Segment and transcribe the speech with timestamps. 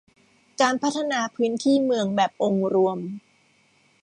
[0.61, 2.99] การพัฒนาพื้นที่เมืองแบบองค์รวม